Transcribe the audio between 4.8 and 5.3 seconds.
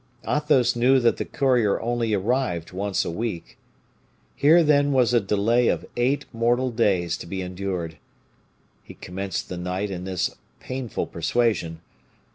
was a